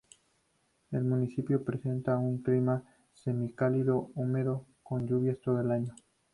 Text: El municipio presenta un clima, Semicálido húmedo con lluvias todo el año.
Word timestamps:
El 0.89 1.03
municipio 1.03 1.63
presenta 1.63 2.17
un 2.17 2.41
clima, 2.41 2.81
Semicálido 3.13 4.09
húmedo 4.15 4.65
con 4.81 5.07
lluvias 5.07 5.37
todo 5.41 5.61
el 5.61 5.69
año. 5.69 5.93